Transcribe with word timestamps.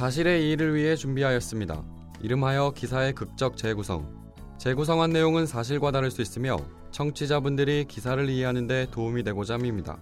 사실의 0.00 0.46
이의를 0.46 0.74
위해 0.74 0.96
준비하였습니다. 0.96 1.84
이름하여 2.22 2.72
기사의 2.74 3.12
극적 3.12 3.58
재구성. 3.58 4.32
재구성한 4.56 5.10
내용은 5.10 5.44
사실과 5.44 5.90
다를 5.90 6.10
수 6.10 6.22
있으며 6.22 6.56
청취자분들이 6.90 7.84
기사를 7.84 8.26
이해하는 8.26 8.66
데 8.66 8.86
도움이 8.90 9.24
되고자 9.24 9.56
합니다. 9.56 9.98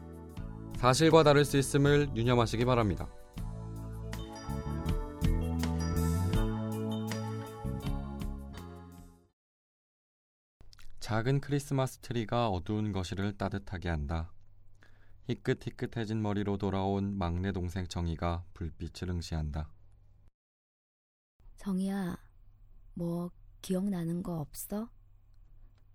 사실과 0.77 1.25
다를 1.25 1.45
수 1.45 1.59
있음을 1.59 2.11
유념하시기 2.15 2.65
바랍니다. 2.65 3.09
작은 11.01 11.41
크리스마스 11.41 11.99
트리가 11.99 12.51
어두운 12.51 12.93
거실을 12.93 13.37
따뜻하게 13.37 13.89
한다. 13.89 14.31
희끗희끗해진 15.25 16.23
머리로 16.23 16.57
돌아온 16.57 17.19
막내 17.19 17.51
동생 17.51 17.89
정희가 17.89 18.45
불빛을 18.55 19.11
응시한다. 19.11 19.73
정희야, 21.59 22.17
뭐 22.95 23.31
기억나는 23.61 24.23
거 24.23 24.39
없어? 24.41 24.89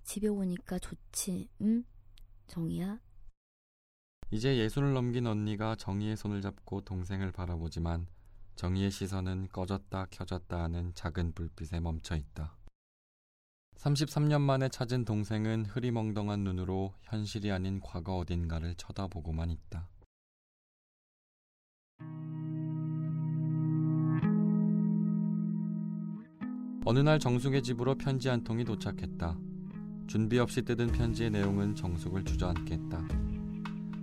집에 0.03 0.27
오니까 0.27 0.77
좋지, 0.77 1.49
응? 1.61 1.85
정희야? 2.47 2.99
이제 4.31 4.57
예순을 4.57 4.93
넘긴 4.93 5.25
언니가 5.25 5.75
정희의 5.75 6.17
손을 6.17 6.41
잡고 6.41 6.81
동생을 6.81 7.31
바라보지만 7.31 8.07
정희의 8.55 8.91
시선은 8.91 9.47
꺼졌다 9.49 10.07
켜졌다 10.11 10.61
하는 10.61 10.93
작은 10.95 11.33
불빛에 11.33 11.79
멈춰 11.79 12.15
있다. 12.17 12.57
33년 13.77 14.41
만에 14.41 14.69
찾은 14.69 15.05
동생은 15.05 15.65
흐리멍덩한 15.65 16.43
눈으로 16.43 16.93
현실이 17.03 17.51
아닌 17.51 17.79
과거 17.79 18.17
어딘가를 18.17 18.75
쳐다보고만 18.75 19.49
있다. 19.49 19.87
어느 26.85 26.99
날 26.99 27.17
정숙의 27.17 27.63
집으로 27.63 27.95
편지 27.95 28.27
한 28.27 28.43
통이 28.43 28.65
도착했다. 28.65 29.37
준비 30.07 30.37
없이 30.37 30.61
뜯은 30.63 30.87
편지의 30.87 31.31
내용은 31.31 31.75
정숙을 31.75 32.25
주저앉게 32.25 32.73
했다. 32.73 33.01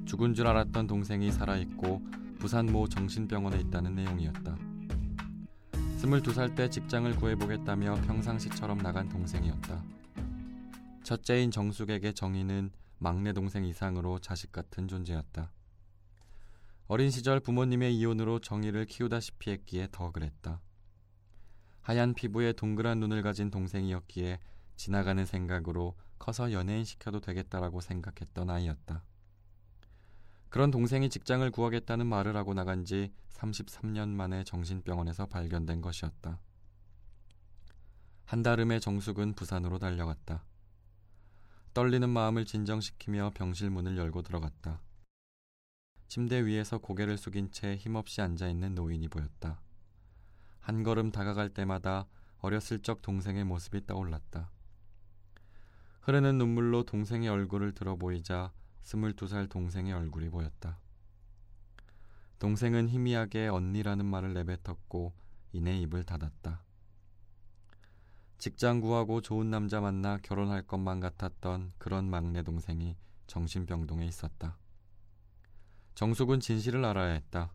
죽은 0.07 0.33
줄 0.33 0.47
알았던 0.47 0.87
동생이 0.87 1.31
살아있고 1.31 2.01
부산 2.39 2.65
모 2.65 2.89
정신병원에 2.89 3.61
있다는 3.61 3.95
내용이었다. 3.97 4.57
22살 5.99 6.57
때 6.57 6.71
직장을 6.71 7.15
구해보겠다며 7.17 7.97
평상시처럼 8.07 8.79
나간 8.79 9.11
동생이었다. 9.11 9.85
첫째인 11.03 11.51
정숙에게 11.51 12.13
정희는 12.13 12.71
막내 12.99 13.35
동생 13.35 13.67
이상으로 13.67 14.21
자식 14.21 14.53
같은 14.53 14.89
존재였다. 14.89 15.53
어린 16.87 17.11
시절 17.11 17.41
부모님의 17.41 17.95
이혼으로 17.99 18.39
정희를 18.39 18.87
키우다시피 18.87 19.51
했기에 19.51 19.89
더 19.93 20.11
그랬다. 20.11 20.63
하얀 21.83 22.15
피부에 22.15 22.53
동그란 22.53 23.01
눈을 23.01 23.23
가진 23.23 23.51
동생이었기에 23.51 24.39
지나가는 24.77 25.25
생각으로 25.25 25.97
커서 26.19 26.53
연예인 26.53 26.85
시켜도 26.85 27.21
되겠다라고 27.21 27.81
생각했던 27.81 28.51
아이였다. 28.51 29.03
그런 30.51 30.71
동생이 30.71 31.09
직장을 31.09 31.49
구하겠다는 31.51 32.07
말을 32.07 32.37
하고 32.37 32.55
나간 32.55 32.85
지 32.85 33.13
33년 33.31 34.09
만에 34.09 34.45
정신병원에서 34.45 35.27
발견된 35.27 35.81
것이었다. 35.81 36.41
한달음에 38.27 38.79
정숙은 38.79 39.35
부산으로 39.35 39.79
달려갔다. 39.79 40.45
떨리는 41.73 42.09
마음을 42.09 42.45
진정시키며 42.45 43.31
병실 43.35 43.71
문을 43.71 43.97
열고 43.97 44.23
들어갔다. 44.23 44.81
침대 46.09 46.45
위에서 46.45 46.79
고개를 46.79 47.17
숙인 47.17 47.51
채 47.53 47.77
힘없이 47.77 48.21
앉아 48.21 48.49
있는 48.49 48.75
노인이 48.75 49.07
보였다. 49.09 49.61
한 50.61 50.83
걸음 50.83 51.11
다가갈 51.11 51.49
때마다 51.51 52.07
어렸을 52.39 52.81
적 52.81 53.03
동생의 53.03 53.45
모습이 53.45 53.87
떠올랐다. 53.87 54.51
흐르는 56.03 56.39
눈물로 56.39 56.85
동생의 56.85 57.29
얼굴을 57.29 57.73
들어 57.73 57.97
보이자 57.97 58.53
스물두 58.81 59.27
살 59.27 59.49
동생의 59.49 59.93
얼굴이 59.93 60.31
보였다. 60.31 60.79
동생은 62.39 62.89
희미하게 62.89 63.49
언니라는 63.49 64.07
말을 64.07 64.33
내뱉었고 64.33 65.13
이내 65.53 65.79
입을 65.81 66.05
닫았다. 66.05 66.63
직장 68.39 68.81
구하고 68.81 69.21
좋은 69.21 69.51
남자 69.51 69.83
만나 69.83 70.17
결혼할 70.23 70.63
것만 70.63 71.01
같았던 71.01 71.73
그런 71.77 72.09
막내 72.09 72.43
동생이 72.43 72.97
정신병동에 73.27 74.07
있었다. 74.07 74.57
정숙은 75.95 76.41
진실을 76.41 76.83
알아야 76.87 77.13
했다. 77.13 77.53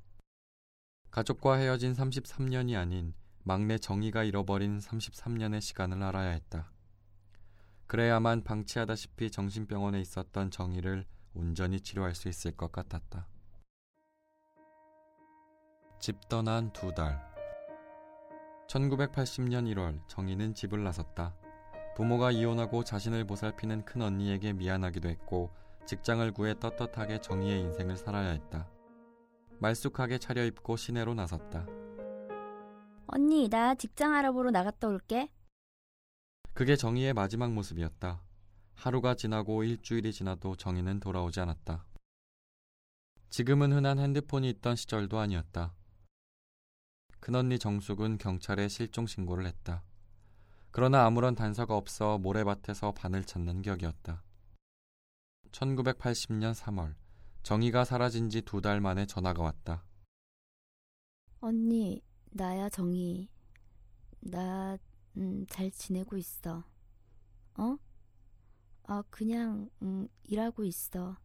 가족과 1.16 1.56
헤어진 1.56 1.94
33년이 1.94 2.78
아닌 2.78 3.14
막내 3.44 3.78
정희가 3.78 4.26
잃어버린 4.26 4.80
33년의 4.80 5.62
시간을 5.62 6.04
알아야 6.04 6.32
했다. 6.32 6.74
그래야만 7.88 8.44
방치하다시피 8.44 9.32
정신병원에 9.32 10.02
있었던 10.02 10.52
정희를 10.52 11.06
온전히 11.34 11.80
치료할 11.80 12.16
수 12.16 12.28
있을 12.28 12.52
것 12.58 12.74
같았다. 12.74 13.30
집 16.02 16.28
떠난 16.28 16.74
두 16.74 16.94
달. 16.94 17.26
1980년 18.68 19.74
1월 19.74 20.06
정희는 20.10 20.54
집을 20.54 20.84
나섰다. 20.84 21.34
부모가 21.96 22.32
이혼하고 22.32 22.84
자신을 22.84 23.26
보살피는 23.26 23.86
큰 23.86 24.02
언니에게 24.02 24.52
미안하기도 24.52 25.08
했고 25.08 25.56
직장을 25.86 26.30
구해 26.34 26.60
떳떳하게 26.60 27.22
정희의 27.22 27.62
인생을 27.62 27.96
살아야 27.96 28.32
했다. 28.32 28.75
말쑥하게 29.60 30.18
차려입고 30.20 30.76
시내로 30.76 31.14
나섰다. 31.14 31.66
언니, 33.08 33.48
나 33.50 33.76
직장 33.76 34.14
알아보러 34.14 34.52
나갔다 34.52 34.88
올게. 34.88 35.32
그게 36.54 36.76
정희의 36.76 37.14
마지막 37.14 37.52
모습이었다. 37.52 38.22
하루가 38.74 39.16
지나고 39.16 39.64
일주일이 39.64 40.12
지나도 40.14 40.56
정희는 40.56 41.00
돌아오지 41.00 41.40
않았다. 41.40 41.86
지금은 43.30 43.74
흔한 43.74 44.00
핸드폰이 44.00 44.50
있던 44.50 44.76
시절도 44.76 45.20
아니었다. 45.20 45.74
큰언니 47.20 47.58
정숙은 47.60 48.18
경찰에 48.18 48.68
실종 48.68 49.08
신고를 49.08 49.46
했다. 49.46 49.84
그러나 50.72 51.06
아무런 51.06 51.36
단서가 51.36 51.76
없어 51.76 52.18
모래밭에서 52.18 52.92
반을 52.92 53.24
찾는 53.24 53.62
격이었다. 53.62 54.24
1980년 55.52 56.54
3월 56.54 56.96
정희가 57.46 57.86
사라진 57.86 58.30
지 58.30 58.42
두 58.42 58.60
달 58.60 58.82
만에 58.82 59.06
전화가 59.06 59.42
왔다. 59.44 59.86
언니, 61.40 62.02
나야 62.32 62.70
정희. 62.70 63.30
나, 64.22 64.78
음, 65.18 65.46
잘 65.48 65.70
지내고 65.72 66.18
있어. 66.18 66.64
어? 67.58 67.78
아, 68.88 69.04
그냥, 69.12 69.70
음, 69.84 70.08
일하고 70.24 70.64
있어. 70.66 71.16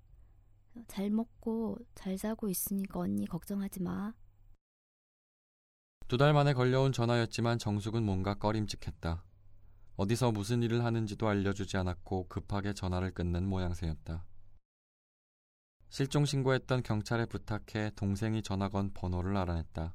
잘 0.88 1.10
먹고 1.10 1.78
잘 1.94 2.16
자고 2.16 2.48
있으니까 2.48 3.00
언니 3.00 3.26
걱정하지 3.26 3.80
마. 3.82 4.12
두 6.08 6.18
달 6.18 6.32
만에 6.34 6.52
걸려온 6.54 6.92
전화였지만 6.92 7.58
정숙은 7.58 8.02
뭔가 8.04 8.34
꺼림칙했다. 8.34 9.24
어디서 9.96 10.32
무슨 10.32 10.62
일을 10.62 10.84
하는지도 10.84 11.28
알려주지 11.28 11.76
않았고 11.78 12.28
급하게 12.28 12.74
전화를 12.74 13.12
끊는 13.14 13.48
모양새였다. 13.48 14.24
실종 15.90 16.24
신고했던 16.24 16.84
경찰에 16.84 17.26
부탁해 17.26 17.90
동생이 17.96 18.42
전화 18.42 18.68
건 18.68 18.92
번호를 18.94 19.36
알아냈다. 19.36 19.92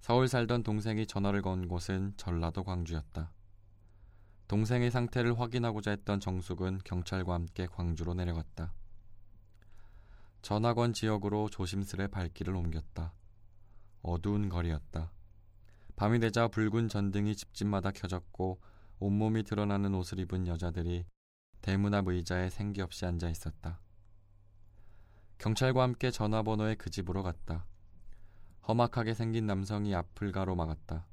서울 0.00 0.28
살던 0.28 0.62
동생이 0.62 1.06
전화를 1.06 1.42
건 1.42 1.68
곳은 1.68 2.14
전라도 2.16 2.64
광주였다. 2.64 3.30
동생의 4.48 4.90
상태를 4.90 5.38
확인하고자 5.38 5.90
했던 5.90 6.20
정숙은 6.20 6.80
경찰과 6.84 7.34
함께 7.34 7.66
광주로 7.66 8.14
내려갔다. 8.14 8.72
전학원 10.40 10.94
지역으로 10.94 11.50
조심스레 11.50 12.06
발길을 12.06 12.56
옮겼다. 12.56 13.12
어두운 14.00 14.48
거리였다. 14.48 15.12
밤이 15.96 16.18
되자 16.18 16.48
붉은 16.48 16.88
전등이 16.88 17.36
집집마다 17.36 17.90
켜졌고 17.90 18.58
온몸이 19.00 19.42
드러나는 19.42 19.94
옷을 19.94 20.18
입은 20.20 20.46
여자들이 20.46 21.04
대문 21.60 21.92
앞 21.92 22.08
의자에 22.08 22.48
생기 22.48 22.80
없이 22.80 23.04
앉아 23.04 23.28
있었다. 23.28 23.83
경찰과 25.38 25.82
함께 25.82 26.10
전화번호의 26.10 26.76
그 26.76 26.90
집으로 26.90 27.22
갔다. 27.22 27.66
험악하게 28.66 29.14
생긴 29.14 29.46
남성이 29.46 29.94
앞을 29.94 30.32
가로막았다. 30.32 31.06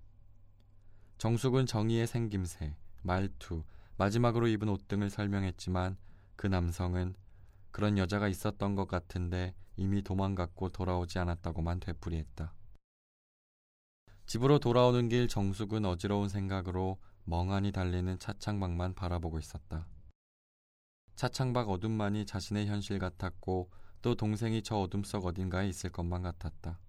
정숙은 1.18 1.66
정의의 1.66 2.08
생김새, 2.08 2.76
말투, 3.02 3.64
마지막으로 3.98 4.48
입은 4.48 4.70
옷 4.70 4.88
등을 4.88 5.10
설명했지만 5.10 5.98
그 6.36 6.48
남성은 6.48 7.16
그런 7.72 7.98
여자가 7.98 8.28
있었던 8.28 8.76
것 8.76 8.88
같은데 8.88 9.54
이미 9.76 10.02
도망갔고 10.02 10.70
돌아오지 10.70 11.20
않았다고만 11.20 11.80
되풀이했다. 11.80 12.54
집으로 14.26 14.60
돌아오는 14.60 15.10
길 15.10 15.28
정숙은 15.28 15.86
어지러운 15.86 16.30
생각으로 16.30 16.98
멍하니 17.26 17.72
달리는 17.72 18.18
차창밖만 18.18 18.96
바라보고 18.96 19.40
있었다. 19.40 19.88
차창밖 21.16 21.70
어둠만이 21.70 22.26
자신의 22.26 22.68
현실 22.68 22.98
같았고 22.98 23.70
또 24.02 24.16
동생이 24.16 24.64
저 24.64 24.78
어둠 24.78 25.04
속 25.04 25.26
어딘가에 25.26 25.68
있을 25.70 25.92
것만 25.92 26.24
같았다. 26.24 26.80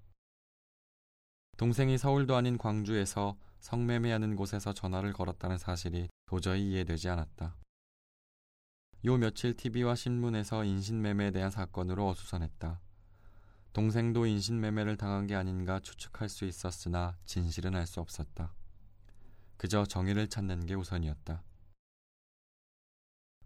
동생이 1.59 1.99
서울도 1.99 2.35
아닌 2.35 2.57
광주에서 2.57 3.37
성매매하는 3.61 4.35
곳에서 4.35 4.73
전화를 4.73 5.13
걸었다는 5.13 5.59
사실이 5.59 6.09
도저히 6.27 6.71
이해되지 6.71 7.09
않았다. 7.11 7.57
요 9.05 9.17
며칠 9.17 9.55
TV와 9.55 9.95
신문에서 9.95 10.65
인신매매에 10.65 11.33
대한 11.33 11.51
사건으로 11.51 12.09
어수선했다. 12.09 12.81
동생도 13.73 14.27
인신매매를 14.27 14.97
당한 14.97 15.27
게 15.27 15.35
아닌가 15.35 15.81
추측할 15.81 16.29
수 16.29 16.45
있었으나 16.45 17.17
진실은 17.25 17.75
알 17.75 17.87
수 17.87 18.01
없었다. 18.01 18.55
그저 19.57 19.85
정의를 19.85 20.29
찾는 20.29 20.67
게 20.67 20.75
우선이었다. 20.75 21.43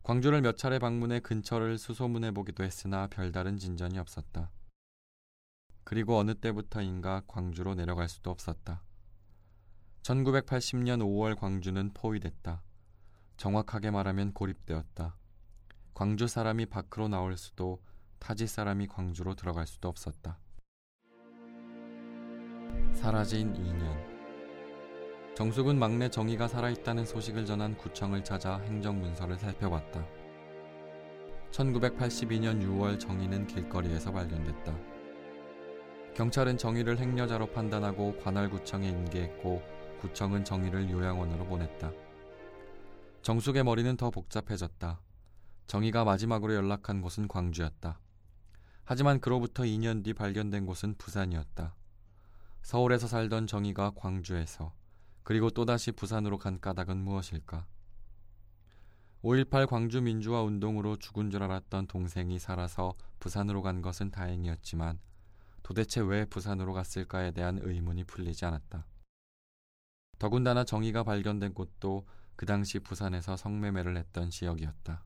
광주를 0.07 0.41
몇 0.41 0.57
차례 0.57 0.79
방문해 0.79 1.19
근처를 1.19 1.79
수소문해 1.79 2.31
보기도 2.31 2.63
했으나 2.63 3.09
별다른 3.09 3.59
진전이 3.59 3.99
없었다. 3.99 4.53
그리고 5.83 6.17
어느 6.17 6.37
때부터인가 6.37 7.23
광주로 7.27 7.75
내려갈 7.75 8.09
수도 8.09 8.31
없었다. 8.31 8.85
1980년 10.03 11.01
5월 11.01 11.37
광주는 11.37 11.91
포위됐다. 11.93 12.63
정확하게 13.37 13.91
말하면 13.91 14.33
고립되었다. 14.33 15.17
광주 15.93 16.29
사람이 16.29 16.67
밖으로 16.67 17.09
나올 17.09 17.37
수도 17.37 17.83
타지 18.21 18.47
사람이 18.47 18.87
광주로 18.87 19.35
들어갈 19.35 19.67
수도 19.67 19.89
없었다. 19.89 20.39
사라진 22.95 23.53
2년. 23.55 24.16
정숙은 25.37 25.79
막내 25.79 26.09
정희가 26.09 26.49
살아있다는 26.49 27.05
소식을 27.05 27.45
전한 27.45 27.77
구청을 27.77 28.25
찾아 28.25 28.57
행정문서를 28.57 29.37
살펴봤다. 29.37 30.03
1982년 31.51 32.63
6월 32.63 32.99
정희는 32.99 33.47
길거리에서 33.47 34.13
발견됐다. 34.13 34.75
경찰은 36.15 36.57
정희를 36.57 36.99
행여자로 36.99 37.49
판단하고 37.49 38.17
관할구청에 38.17 38.89
인계했고 38.89 39.63
구청은 40.01 40.47
정희를 40.47 40.89
요양원으로 40.89 41.45
보냈다. 41.45 41.93
정숙의 43.21 43.63
머리는 43.63 43.95
더 43.99 44.11
복잡해졌다. 44.11 45.03
정희가 45.67 46.05
마지막으로 46.05 46.55
연락한 46.55 47.03
곳은 47.03 47.29
광주였다. 47.29 48.01
하지만 48.85 49.21
그로부터 49.21 49.65
2년 49.65 50.03
뒤 50.03 50.15
발견된 50.15 50.65
곳은 50.65 50.95
부산이었다. 50.97 51.75
서울에서 52.63 53.07
살던 53.07 53.47
정희가 53.47 53.93
광주에서 53.97 54.73
그리고 55.27 55.51
또다시 55.51 55.91
부산으로 55.91 56.39
간 56.39 56.61
까닭은 56.61 56.99
무엇일까? 56.99 57.67
5.18 59.25 59.67
광주 59.67 60.01
민주화 60.01 60.43
운동으로 60.43 60.99
죽은 60.99 61.33
줄 61.33 61.43
알았던 61.43 61.89
동생이 61.89 62.39
살아서 62.39 62.95
부산으로 63.19 63.61
간 63.61 63.83
것은 63.83 64.13
다행이었지만 64.13 65.01
도대체 65.65 66.01
왜 66.01 66.27
부산으로 66.27 66.73
갔을까에 66.73 67.33
대한 67.33 67.59
의문이 67.61 68.05
풀리지 68.05 68.45
않았다. 68.45 68.87
더군다나 70.21 70.63
정의가 70.63 71.03
발견된 71.03 71.55
곳도 71.55 72.07
그 72.37 72.47
당시 72.47 72.79
부산에서 72.79 73.37
성매매를 73.37 73.97
했던 73.97 74.31
지역이었다. 74.31 75.03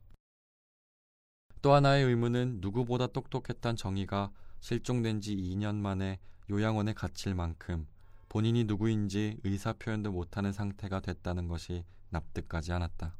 또 1.62 1.72
하나의 1.72 2.04
의문은 2.04 2.58
누구보다 2.60 3.06
똑똑했던 3.06 3.76
정의가 3.76 4.30
실종된 4.60 5.22
지 5.22 5.34
2년 5.34 5.76
만에 5.76 6.20
요양원에 6.50 6.92
갇힐 6.92 7.34
만큼 7.34 7.86
본인이 8.30 8.62
누구인지 8.62 9.38
의사 9.42 9.72
표현도 9.72 10.12
못하는 10.12 10.52
상태가 10.52 11.00
됐다는 11.00 11.48
것이 11.48 11.84
납득하지 12.10 12.72
않았다. 12.72 13.16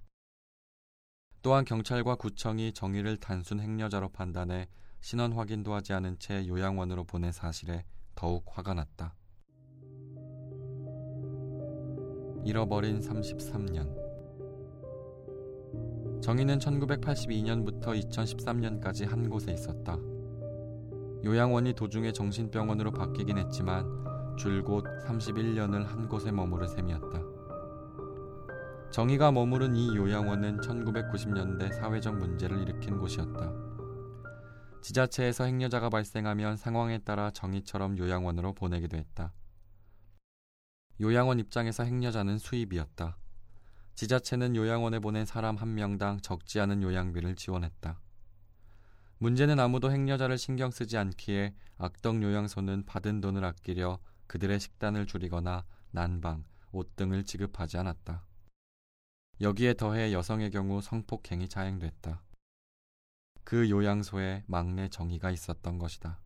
또한 1.43 1.65
경찰과 1.65 2.15
구청이 2.15 2.73
정의를 2.73 3.17
단순 3.17 3.59
행여자로 3.59 4.11
판단해 4.11 4.69
신원 5.01 5.33
확인도 5.33 5.75
하지 5.75 5.95
않은 5.95 6.21
채 6.21 6.47
요양원으로 6.47 7.03
보낸 7.05 7.33
사실에 7.33 7.85
더욱 8.15 8.45
화가 8.47 8.75
났다. 8.75 9.17
잃어버린 12.45 13.01
33년 13.01 13.93
정의는 16.23 16.61
1982년부터 16.61 18.01
2013년까지 18.01 19.09
한 19.09 19.29
곳에 19.29 19.53
있었다. 19.53 19.99
요양원이 21.25 21.73
도중에 21.73 22.12
정신병원으로 22.12 22.93
바뀌긴 22.93 23.39
했지만 23.39 24.10
줄곧 24.40 24.87
31년을 25.04 25.84
한 25.84 26.08
곳에 26.08 26.32
머무른 26.32 26.66
셈이었다. 26.66 27.20
정의가 28.90 29.32
머무른 29.32 29.76
이 29.76 29.94
요양원은 29.94 30.62
1990년대 30.62 31.70
사회적 31.75 32.16
문제를 32.16 32.62
일으킨 32.62 32.96
곳이었다. 32.96 33.52
지자체에서 34.81 35.44
행여자가 35.44 35.90
발생하면 35.90 36.56
상황에 36.56 37.00
따라 37.00 37.31
정의처럼 37.31 37.98
요양원으로 37.98 38.54
보내기도 38.54 38.96
했다. 38.96 39.34
요양원 41.02 41.38
입장에서 41.38 41.84
행여자는 41.84 42.38
수입이었다. 42.38 43.19
지자체는 43.94 44.56
요양원에 44.56 45.00
보낸 45.00 45.26
사람 45.26 45.56
한 45.56 45.75
명당 45.75 46.22
적지 46.22 46.60
않은 46.60 46.82
요양비를 46.82 47.37
지원했다. 47.37 48.00
문제는 49.19 49.60
아무도 49.60 49.92
행여자를 49.92 50.38
신경 50.38 50.70
쓰지 50.70 50.96
않기에 50.96 51.54
악덕 51.76 52.22
요양소는 52.22 52.87
받은 52.87 53.20
돈을 53.20 53.44
아끼려 53.44 53.98
그들의 54.31 54.61
식단을 54.61 55.09
줄이거나 55.09 55.67
난방, 55.91 56.44
옷 56.71 56.94
등을 56.94 57.25
지급하지 57.25 57.79
않았다. 57.79 58.25
여기에 59.41 59.75
더해 59.75 60.12
여성의 60.12 60.53
경우 60.53 60.81
성폭행이 60.81 61.49
자행됐다. 61.49 62.23
그 63.43 63.69
요양소에 63.69 64.44
막내 64.47 64.88
정의가 64.88 65.32
있었던 65.32 65.79
것이다. 65.79 66.21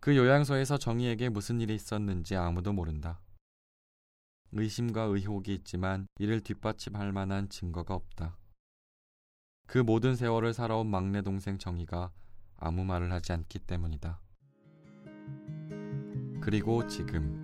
그 0.00 0.14
요양소에서 0.14 0.76
정의에게 0.76 1.30
무슨 1.30 1.62
일이 1.62 1.74
있었는지 1.74 2.36
아무도 2.36 2.74
모른다. 2.74 3.22
의심과 4.52 5.04
의혹이 5.04 5.54
있지만 5.54 6.06
이를 6.18 6.42
뒷받침할 6.42 7.10
만한 7.12 7.48
증거가 7.48 7.94
없다. 7.94 8.36
그 9.66 9.78
모든 9.78 10.14
세월을 10.14 10.52
살아온 10.52 10.88
막내 10.88 11.22
동생 11.22 11.56
정의가 11.56 12.12
아무 12.58 12.84
말을 12.84 13.10
하지 13.12 13.32
않기 13.32 13.60
때문이다. 13.60 14.23
그리고 16.44 16.86
지금 16.86 17.42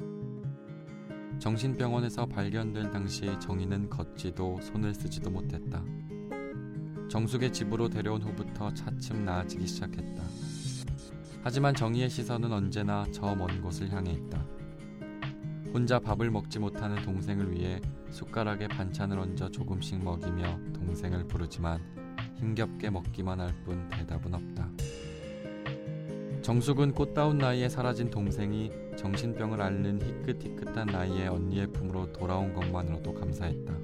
정신병원에서 1.39 2.27
발견된 2.27 2.91
당시 2.91 3.35
정희는 3.41 3.89
걷지도 3.89 4.61
손을 4.61 4.93
쓰지도 4.93 5.31
못했다. 5.31 5.83
정숙의 7.09 7.51
집으로 7.51 7.89
데려온 7.89 8.23
후부터 8.23 8.75
차츰 8.75 9.25
나아지기 9.25 9.67
시작했다. 9.67 10.23
하지만 11.43 11.75
정희의 11.75 12.11
시선은 12.11 12.53
언제나 12.53 13.07
저 13.11 13.35
먼 13.35 13.63
곳을 13.63 13.91
향해 13.91 14.13
있다. 14.13 14.45
혼자 15.73 15.99
밥을 15.99 16.31
먹지 16.31 16.59
못하는 16.59 17.03
동생을 17.03 17.53
위해 17.53 17.81
숟가락에 18.11 18.69
반찬을 18.69 19.19
얹어 19.19 19.51
조금씩 19.51 20.05
먹이며 20.05 20.59
동생을 20.75 21.27
부르지만 21.27 21.81
힘겹게 22.37 22.91
먹기만 22.91 23.41
할 23.41 23.55
뿐 23.65 23.89
대답은 23.89 24.35
없다. 24.35 24.69
정숙은 26.43 26.93
꽃다운 26.93 27.39
나이에 27.39 27.69
사라진 27.69 28.11
동생이 28.11 28.71
정신병을 28.97 29.61
앓는 29.61 30.01
희끗희끗한 30.03 30.87
나이에 30.87 31.27
언니의 31.29 31.67
품으로 31.69 32.13
돌아온 32.13 32.53
것만으로도 32.55 33.13
감사했다. 33.15 33.79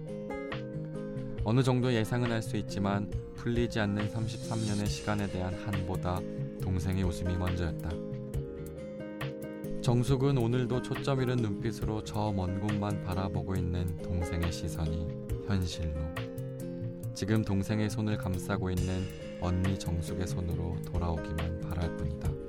어느 1.44 1.62
정도 1.62 1.92
예상은 1.92 2.32
할 2.32 2.42
수 2.42 2.56
있지만 2.56 3.10
풀리지 3.34 3.78
않는 3.80 4.08
33년의 4.08 4.86
시간에 4.86 5.26
대한 5.28 5.54
한보다 5.54 6.18
동생의 6.62 7.04
웃음이 7.04 7.36
먼저였다. 7.36 7.90
정숙은 9.82 10.36
오늘도 10.36 10.82
초점 10.82 11.22
잃은 11.22 11.36
눈빛으로 11.36 12.02
저 12.02 12.32
먼 12.32 12.58
곳만 12.58 13.04
바라보고 13.04 13.54
있는 13.54 13.96
동생의 13.98 14.50
시선이 14.50 15.06
현실로 15.46 16.00
지금 17.14 17.44
동생의 17.44 17.88
손을 17.90 18.16
감싸고 18.16 18.70
있는 18.70 19.04
언니 19.40 19.78
정숙의 19.78 20.26
손으로 20.26 20.76
돌아오기만 20.86 21.60
바랄 21.60 21.96
뿐이다. 21.96 22.45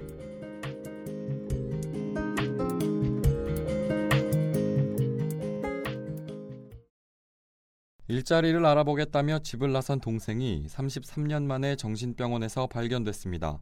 일자리를 8.10 8.66
알아보겠다며 8.66 9.40
집을 9.40 9.74
나선 9.74 10.00
동생이 10.00 10.66
33년 10.68 11.44
만에 11.44 11.76
정신병원에서 11.76 12.68
발견됐습니다. 12.68 13.60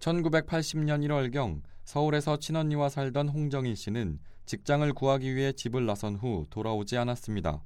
1980년 0.00 1.02
1월경 1.06 1.62
서울에서 1.84 2.38
친언니와 2.38 2.90
살던 2.90 3.30
홍정인 3.30 3.74
씨는 3.74 4.18
직장을 4.44 4.92
구하기 4.92 5.34
위해 5.34 5.52
집을 5.52 5.86
나선 5.86 6.16
후 6.16 6.44
돌아오지 6.50 6.98
않았습니다. 6.98 7.64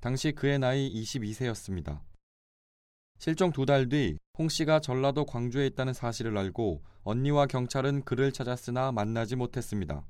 당시 0.00 0.32
그의 0.32 0.58
나이 0.58 0.92
22세였습니다. 0.92 2.00
실종 3.18 3.52
두 3.52 3.64
달 3.64 3.88
뒤 3.88 4.18
홍 4.34 4.48
씨가 4.48 4.80
전라도 4.80 5.24
광주에 5.24 5.66
있다는 5.68 5.92
사실을 5.92 6.36
알고 6.36 6.82
언니와 7.04 7.46
경찰은 7.46 8.02
그를 8.04 8.32
찾았으나 8.32 8.90
만나지 8.90 9.36
못했습니다. 9.36 10.04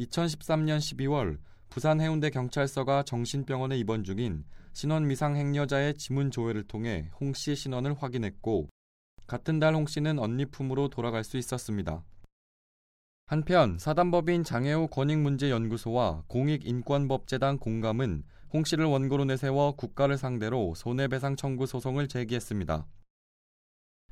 2013년 0.00 0.78
12월 0.78 1.38
부산 1.68 2.00
해운대 2.00 2.30
경찰서가 2.30 3.02
정신병원에 3.02 3.76
입원 3.78 4.04
중인 4.04 4.44
신원 4.72 5.06
미상 5.06 5.36
행여자의 5.36 5.94
지문 5.94 6.30
조회를 6.30 6.64
통해 6.64 7.10
홍 7.20 7.32
씨의 7.34 7.56
신원을 7.56 7.94
확인했고 7.94 8.68
같은 9.26 9.58
달 9.58 9.74
홍 9.74 9.86
씨는 9.86 10.18
언니 10.18 10.46
품으로 10.46 10.88
돌아갈 10.88 11.24
수 11.24 11.36
있었습니다. 11.36 12.04
한편 13.26 13.76
사단법인 13.78 14.44
장애우 14.44 14.86
권익문제연구소와 14.88 16.22
공익인권법재단 16.28 17.58
공감은 17.58 18.22
홍 18.52 18.64
씨를 18.64 18.84
원고로 18.84 19.24
내세워 19.24 19.72
국가를 19.74 20.16
상대로 20.16 20.74
손해배상 20.76 21.34
청구 21.34 21.66
소송을 21.66 22.06
제기했습니다. 22.06 22.86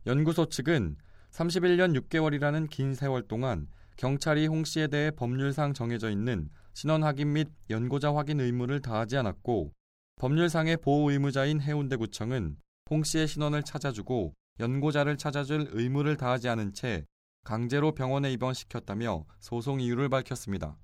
연구소 0.06 0.48
측은 0.48 0.96
31년 1.30 1.96
6개월이라는 2.00 2.68
긴 2.68 2.94
세월 2.94 3.22
동안 3.28 3.68
경찰이 3.96 4.48
홍 4.48 4.64
씨에 4.64 4.88
대해 4.88 5.12
법률상 5.12 5.72
정해져 5.74 6.10
있는 6.10 6.50
신원 6.74 7.04
확인 7.04 7.32
및 7.32 7.48
연고자 7.70 8.14
확인 8.14 8.40
의무를 8.40 8.80
다하지 8.80 9.16
않았고 9.16 9.72
법률상의 10.16 10.78
보호 10.78 11.10
의무자인 11.10 11.60
해운대구청은 11.60 12.56
홍 12.90 13.04
씨의 13.04 13.28
신원을 13.28 13.62
찾아주고 13.62 14.34
연고자를 14.58 15.16
찾아줄 15.16 15.68
의무를 15.70 16.16
다하지 16.16 16.48
않은 16.48 16.72
채 16.72 17.06
강제로 17.44 17.92
병원에 17.92 18.32
입원시켰다며 18.32 19.24
소송 19.38 19.80
이유를 19.80 20.08
밝혔습니다. 20.08 20.76